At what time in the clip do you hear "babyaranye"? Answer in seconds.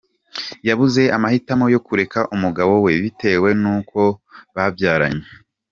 4.55-5.27